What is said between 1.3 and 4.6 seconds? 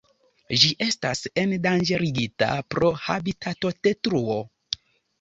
endanĝerigita pro habitatodetruo.